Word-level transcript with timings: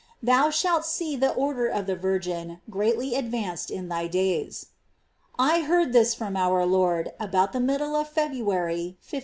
Thou 0.23 0.49
shalt 0.49 0.83
see 0.83 1.15
the 1.15 1.29
Order 1.31 1.67
of 1.67 1.85
the 1.85 1.95
Virgin 1.95 2.59
greatly 2.71 3.13
advanced 3.13 3.69
in 3.69 3.87
thy 3.87 4.07
days." 4.07 4.69
I 5.37 5.59
heard 5.61 5.93
this 5.93 6.15
from 6.15 6.35
our 6.35 6.65
Lord 6.65 7.11
about 7.19 7.53
the 7.53 7.59
middle 7.59 7.95
of 7.95 8.09
February 8.09 8.97
1571. 8.97 8.99